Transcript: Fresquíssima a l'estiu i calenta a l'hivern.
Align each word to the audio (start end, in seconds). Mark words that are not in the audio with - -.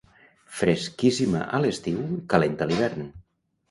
Fresquíssima 0.61 1.43
a 1.59 1.61
l'estiu 1.67 2.03
i 2.19 2.21
calenta 2.35 2.71
a 2.71 2.73
l'hivern. 2.75 3.11